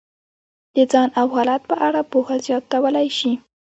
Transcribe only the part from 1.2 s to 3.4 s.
حالت په اړه پوهه زیاتولی شي.